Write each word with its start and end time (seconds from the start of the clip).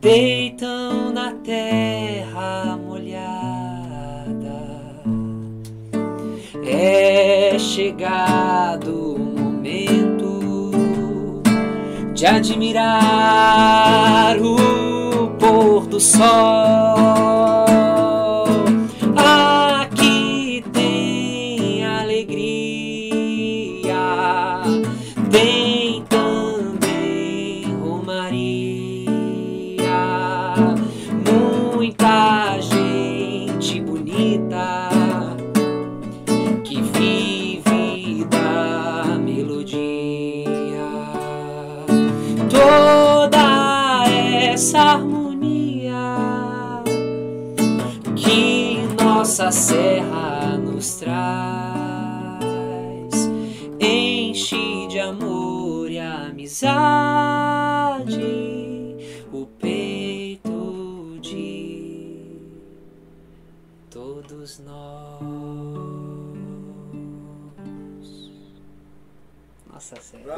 deitam 0.00 1.12
na 1.12 1.32
terra 1.32 2.75
É 6.68 7.56
chegado 7.60 9.14
o 9.14 9.18
momento 9.18 10.40
de 12.12 12.26
admirar 12.26 14.36
o 14.40 15.28
pôr 15.38 15.86
do 15.86 16.00
sol. 16.00 16.26
Aqui 19.16 20.64
tem 20.72 21.86
alegria, 21.86 23.04
tem 25.30 26.02
também 26.08 27.72
romaria, 27.80 29.06
muita 31.76 32.25
essa 44.56 44.78
harmonia 44.78 45.92
que 48.16 48.78
nossa 49.04 49.52
serra 49.52 50.56
nos 50.56 50.94
traz 50.94 52.06
enche 53.78 54.86
de 54.88 54.98
amor 54.98 55.90
e 55.90 55.98
amizade 55.98 57.36
o 59.30 59.44
peito 59.60 61.18
de 61.20 62.40
todos 63.90 64.58
nós. 64.60 65.20
Nossa 69.70 69.96
serra. 70.00 70.34